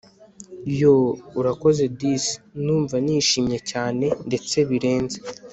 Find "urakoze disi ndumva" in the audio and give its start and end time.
1.39-2.95